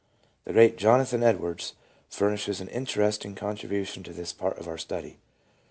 The 0.45 0.51
great 0.53 0.77
Jonathan 0.79 1.21
Edwards 1.21 1.75
furnishes 2.09 2.59
an 2.59 2.69
interesting 2.69 3.35
con 3.35 3.55
tribution 3.55 4.03
to 4.05 4.13
this 4.13 4.33
part 4.33 4.57
of 4.57 4.67
our 4.67 4.79
study. 4.79 5.19